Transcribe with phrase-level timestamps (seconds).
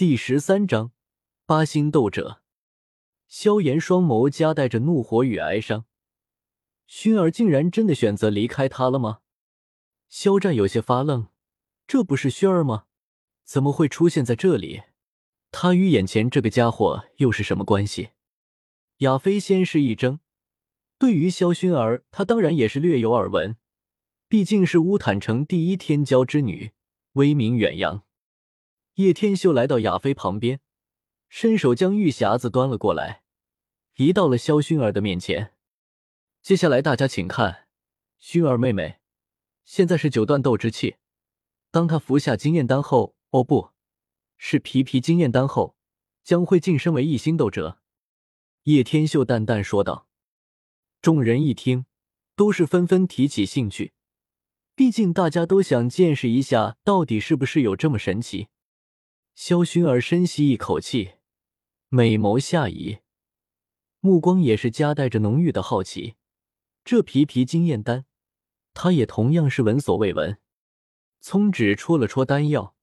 [0.00, 0.92] 第十三章
[1.44, 2.40] 八星斗者。
[3.28, 5.84] 萧炎双眸夹带着怒火与哀伤，
[6.88, 9.18] 薰儿竟然真的选择离开他了吗？
[10.08, 11.28] 肖战有些发愣，
[11.86, 12.86] 这不是薰儿吗？
[13.44, 14.84] 怎么会出现在这里？
[15.50, 18.12] 他与眼前这个家伙又是什么关系？
[19.00, 20.20] 亚飞先是一怔，
[20.98, 23.58] 对于萧薰儿，他当然也是略有耳闻，
[24.28, 26.72] 毕竟是乌坦城第一天骄之女，
[27.12, 28.02] 威名远扬。
[29.00, 30.60] 叶天秀来到亚飞旁边，
[31.30, 33.22] 伸手将玉匣子端了过来，
[33.96, 35.54] 移到了萧薰儿的面前。
[36.42, 37.66] 接下来大家请看，
[38.20, 38.98] 薰儿妹妹，
[39.64, 40.96] 现在是九段斗之气。
[41.70, 43.70] 当她服下经验丹后，哦，不
[44.36, 45.74] 是皮皮经验丹后，
[46.22, 47.78] 将会晋升为一星斗者。
[48.64, 50.08] 叶天秀淡淡说道。
[51.00, 51.86] 众人一听，
[52.36, 53.94] 都是纷纷提起兴趣，
[54.74, 58.48] 毕竟大家都想见识一下，到底是不是有这么神奇。
[59.42, 61.12] 萧薰儿深吸一口气，
[61.88, 62.98] 美眸下移，
[64.00, 66.16] 目光也是夹带着浓郁的好奇。
[66.84, 68.04] 这皮皮经验丹，
[68.74, 70.36] 他也同样是闻所未闻。
[71.22, 72.76] 葱指戳了戳丹药，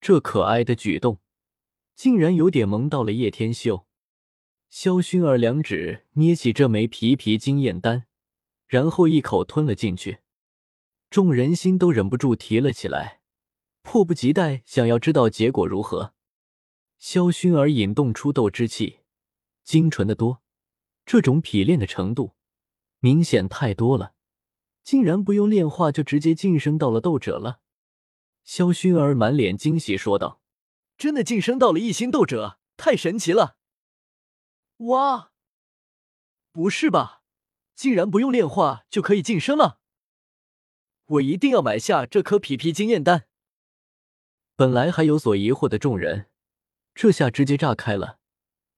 [0.00, 1.20] 这可爱的举动，
[1.94, 3.86] 竟然有点萌到了叶天秀。
[4.68, 8.08] 萧薰儿两指捏起这枚皮皮经验丹，
[8.66, 10.18] 然后一口吞了进去，
[11.08, 13.19] 众人心都忍不住提了起来。
[13.82, 16.14] 迫不及待想要知道结果如何。
[16.98, 19.00] 萧薰儿引动出斗之气，
[19.64, 20.42] 精纯的多，
[21.06, 22.34] 这种匹练的程度
[22.98, 24.14] 明显太多了，
[24.82, 27.60] 竟然不用炼化就直接晋升到了斗者了。
[28.44, 30.42] 萧薰儿满脸惊喜说道
[30.98, 33.56] ：“真的晋升到了一星斗者，太神奇了！”
[34.88, 35.32] 哇，
[36.52, 37.22] 不是吧，
[37.74, 39.80] 竟然不用炼化就可以晋升了？
[41.06, 43.29] 我一定要买下这颗皮皮经验丹。
[44.60, 46.26] 本来还有所疑惑的众人，
[46.94, 48.18] 这下直接炸开了。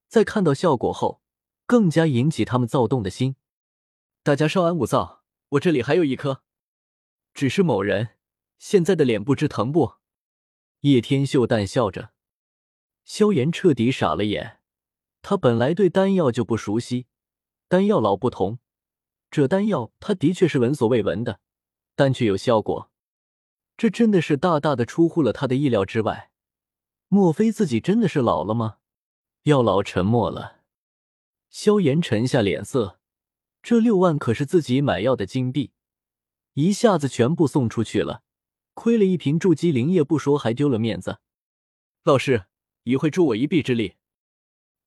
[0.07, 1.21] 在看到效果后，
[1.67, 3.35] 更加引起他们躁动的心。
[4.23, 6.45] 大家稍安勿躁，我这里还有一颗。
[7.35, 8.11] 只是某人
[8.61, 9.95] 现在的脸不知疼不？
[10.83, 12.13] 叶天秀淡笑着。
[13.05, 14.61] 萧炎彻底傻了眼。
[15.21, 17.09] 他本来对丹药就不熟悉，
[17.67, 18.61] 丹药老不同，
[19.33, 21.41] 这丹药他的确是闻所未闻的，
[21.97, 22.92] 但却有效果。
[23.83, 26.31] 这真的是大大的出乎了他的意料之外。
[27.09, 28.77] 莫非自己真的是老了吗？
[29.43, 30.61] 药老沉默了。
[31.51, 33.01] 萧炎沉下脸色，
[33.61, 35.73] 这六万可是自己买药的金币，
[36.53, 38.23] 一下子全部送出去了，
[38.75, 41.19] 亏了一瓶筑基灵液不说，还丢了面子。
[42.05, 42.45] 老师，
[42.85, 43.95] 一会助我一臂之力。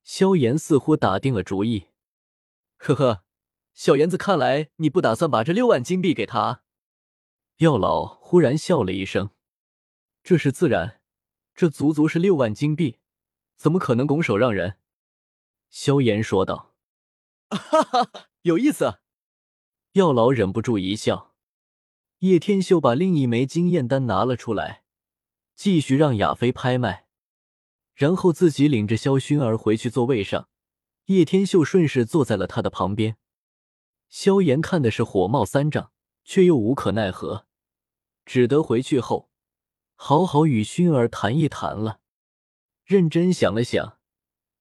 [0.04, 1.88] 萧炎似乎打定了主意。
[2.78, 3.24] 呵呵，
[3.74, 6.62] 小炎子，看来你不打算把这六万金币给他。
[7.58, 9.30] 药老忽然笑了一声
[10.22, 11.00] ：“这是自然，
[11.54, 12.98] 这足足是六万金币，
[13.56, 14.76] 怎么可能拱手让人？”
[15.70, 16.74] 萧炎说道
[17.48, 18.98] ：“哈哈，有意思。”
[19.92, 21.34] 药老忍不住一笑。
[22.18, 24.82] 叶天秀把另一枚经验丹拿了出来，
[25.54, 27.06] 继续让亚飞拍卖，
[27.94, 30.50] 然后自己领着萧薰儿回去座位上。
[31.06, 33.16] 叶天秀顺势坐在了他的旁边。
[34.10, 35.92] 萧炎看的是火冒三丈。
[36.28, 37.45] 却又无可奈何，
[38.26, 39.30] 只得回去后
[39.94, 42.00] 好好与薰儿谈一谈了。
[42.84, 43.98] 认真想了想，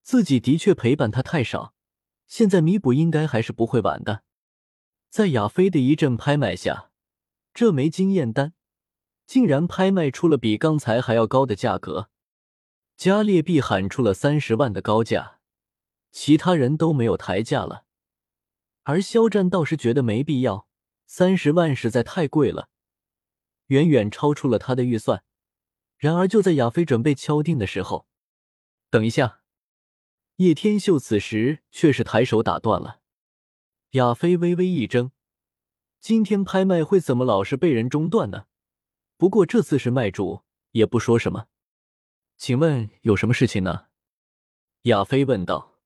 [0.02, 1.74] 自己的确陪伴他太少，
[2.28, 4.24] 现在弥补应该还是不会晚的。
[5.09, 6.92] 在亚飞的一阵拍卖下，
[7.53, 8.53] 这枚经验丹
[9.26, 12.09] 竟然拍卖出了比刚才还要高的价格。
[12.96, 15.40] 加列币喊出了三十万的高价，
[16.12, 17.84] 其他人都没有抬价了，
[18.84, 20.68] 而肖战倒是觉得没必要。
[21.06, 22.70] 三十万实在太贵了，
[23.68, 25.24] 远远超出了他的预算。
[25.98, 28.08] 然而，就在亚飞准备敲定的时候，
[28.90, 29.42] 等一下，
[30.38, 33.00] 叶天秀此时却是抬手打断了。
[33.92, 35.12] 亚飞微微一怔，
[36.02, 38.48] 今天拍卖会怎么老是被人中断呢？
[39.18, 41.47] 不过这次是卖主，也不说什么。
[42.36, 43.86] 请问有什么事情呢？
[44.84, 45.79] 亚飞问道。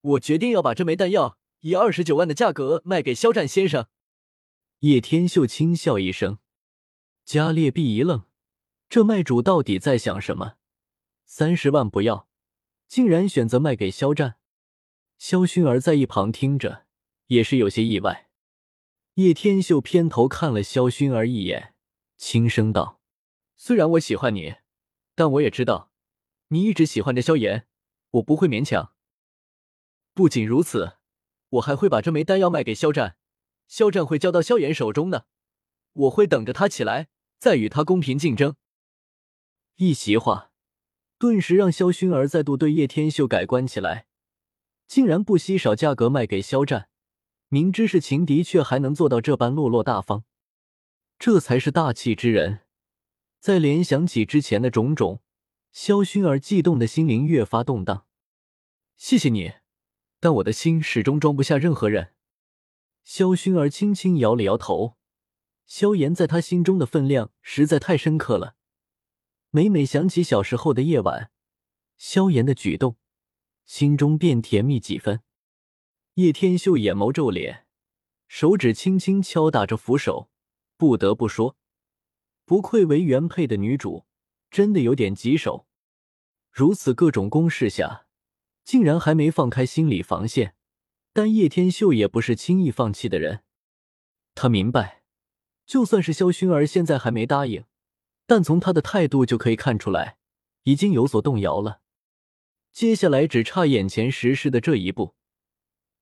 [0.00, 3.86] 我决定要把这枚弹药以二十九万的价格卖给肖战先生。
[4.80, 6.38] 叶天秀轻笑一声，
[7.28, 8.24] 加列币一愣，
[8.88, 10.54] 这卖主到底在想什么？
[11.26, 12.26] 三十万不要，
[12.86, 14.36] 竟然选择卖给肖战。
[15.18, 16.86] 萧薰儿在一旁听着，
[17.26, 18.30] 也是有些意外。
[19.16, 21.74] 叶天秀偏头看了萧薰儿一眼，
[22.16, 23.02] 轻声道
[23.58, 24.54] ：“虽然我喜欢你，
[25.14, 25.92] 但我也知道
[26.46, 27.66] 你一直喜欢着萧炎，
[28.12, 28.94] 我不会勉强。
[30.14, 30.94] 不仅如此，
[31.50, 33.18] 我还会把这枚丹药卖给肖战。”
[33.68, 35.26] 肖战会交到萧炎手中的，
[35.92, 38.56] 我会等着他起来，再与他公平竞争。
[39.76, 40.50] 一席话，
[41.18, 44.06] 顿时让萧薰儿再度对叶天秀改观起来，
[44.86, 46.88] 竟然不惜少价格卖给肖战，
[47.48, 50.24] 明知是情敌却还能做到这般落落大方，
[51.18, 52.62] 这才是大气之人。
[53.38, 55.22] 再联想起之前的种种，
[55.70, 58.04] 萧薰儿悸动的心灵越发动荡。
[58.96, 59.52] 谢谢你，
[60.18, 62.14] 但我的心始终装不下任何人。
[63.04, 64.97] 萧薰儿轻轻摇了摇头，
[65.68, 68.56] 萧炎在他心中的分量实在太深刻了。
[69.50, 71.30] 每每想起小时候的夜晚，
[71.98, 72.96] 萧炎的举动，
[73.66, 75.20] 心中便甜蜜几分。
[76.14, 77.66] 叶天秀眼眸皱脸，
[78.26, 80.30] 手指轻轻敲打着扶手，
[80.78, 81.56] 不得不说。
[82.46, 84.06] 不愧为原配的女主，
[84.50, 85.68] 真的有点棘手。
[86.50, 88.06] 如此各种攻势下，
[88.64, 90.54] 竟然还没放开心理防线。
[91.12, 93.42] 但叶天秀也不是轻易放弃的人，
[94.34, 94.97] 他明白，
[95.68, 97.62] 就算是萧薰儿现在还没答应，
[98.26, 100.16] 但从他的态度就可以看出来，
[100.62, 101.82] 已经有所动摇了。
[102.72, 105.14] 接下来只差眼前实施的这一步，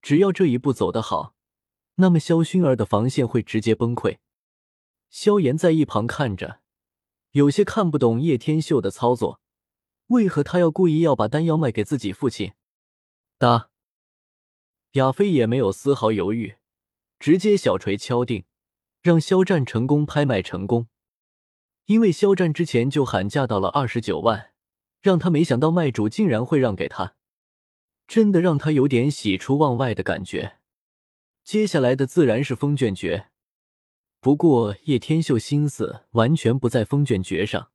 [0.01, 1.35] 只要这一步走得好，
[1.97, 4.19] 那么萧薰儿的防线会直接崩溃。
[5.11, 6.61] 萧炎在一旁看着，
[7.33, 9.41] 有些看不懂叶天秀的操作，
[10.07, 12.53] 为何他要故意要把丹药卖给自己父亲？
[13.37, 13.71] 答。
[14.93, 16.57] 亚飞也没有丝毫犹豫，
[17.19, 18.45] 直接小锤敲定，
[19.07, 20.89] 让肖战成功拍卖成功。
[21.85, 24.51] 因为肖战之前就喊价到了二十九万，
[25.01, 27.15] 让他没想到卖主竟然会让给他，
[28.09, 30.57] 真的让他有点喜出望外的感觉。
[31.45, 33.29] 接下来的自然是风卷诀。
[34.19, 37.71] 不过叶天秀心思完全不在风卷诀上，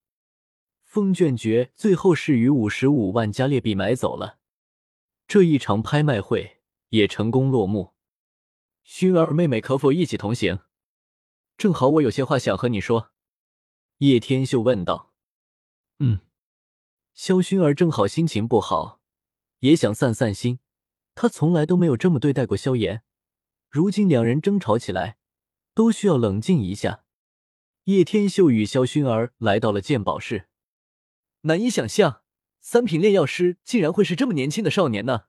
[0.83, 4.39] 风卷诀最后是与五十五万加列币买走了。
[5.29, 6.57] 这一场拍卖会
[6.89, 7.93] 也成功落幕。
[8.85, 10.59] 薰儿妹妹可否一起同行？
[11.61, 13.11] 正好我有些话想和你说。
[13.99, 15.13] 叶天秀问道。
[15.99, 16.21] 嗯。
[17.13, 18.99] 萧薰儿正好心情不好，
[19.59, 20.57] 也想散散心。
[21.13, 23.03] 她从来都没有这么对待过萧炎，
[23.69, 25.19] 如今两人争吵起来。
[25.75, 27.05] 都需要冷静一下。
[27.83, 30.47] 叶天秀与萧薰儿来到了鉴宝室，
[31.41, 32.23] 难以想象
[32.59, 35.25] 三品炼药师竟然会是这么年轻的少年呢。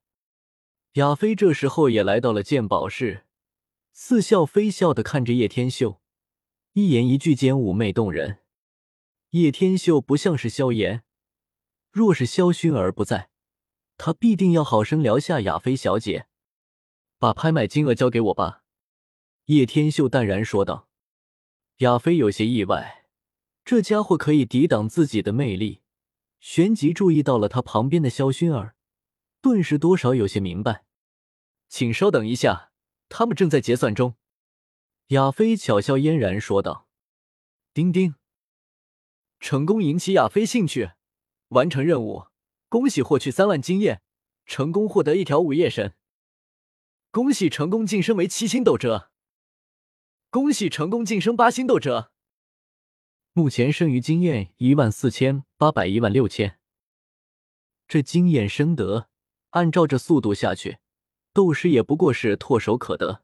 [0.94, 3.26] 亚飞这时候也来到了鉴宝室，
[3.93, 6.01] 似笑非笑的看着叶天秀，
[6.74, 8.38] 一言一句间妩媚动人。
[9.30, 11.04] 叶天秀不像是萧炎，
[11.90, 13.28] 若是萧薰儿不在，
[13.98, 16.28] 他必定要好生聊下亚飞小姐。
[17.19, 18.64] 把拍卖金额交给我吧。
[19.46, 20.88] 叶天秀淡然说道
[21.78, 23.04] ：“亚飞有些意外，
[23.66, 25.82] 这家伙可以抵挡自己的魅力。
[26.40, 28.76] 旋即注意到了他旁边的萧薰儿，
[29.42, 30.86] 顿时多少有些明白。
[31.69, 32.72] 请稍等一下，
[33.10, 34.14] 他们正在结算中。”
[35.12, 36.88] 亚飞巧笑嫣然说道
[37.74, 38.14] ：“丁丁，
[39.40, 40.92] 成功引起亚飞兴趣，
[41.48, 42.28] 完成任务，
[42.70, 44.00] 恭喜获取三万经验，
[44.46, 45.94] 成功获得一条午夜神，
[47.10, 49.10] 恭喜成功晋升为七星斗者。”
[50.30, 52.10] 恭喜成功晋升八星斗者，
[53.34, 56.58] 目前剩余经验一万四千八百一万六千。
[57.86, 59.10] 这经验升得，
[59.50, 60.78] 按照这速度下去，
[61.34, 63.22] 斗师也不过是唾手可得。